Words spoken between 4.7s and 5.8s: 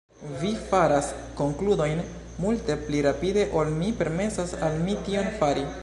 mi tion fari.